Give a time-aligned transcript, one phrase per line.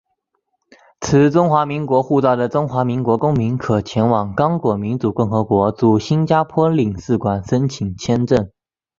[0.99, 8.49] 持中华民国护照的中华民国公民可前往刚果民主共和国驻新加坡领事馆申请签证。